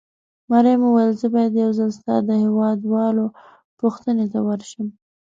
مريم 0.51 0.81
وویل: 0.83 1.11
زه 1.21 1.27
باید 1.35 1.51
یو 1.63 1.71
ځل 1.79 1.89
ستا 1.99 2.15
د 2.27 2.29
هېواد 2.43 2.79
والاو 2.93 3.35
پوښتنې 3.79 4.25
ته 4.33 4.39
ورشم. 4.47 4.87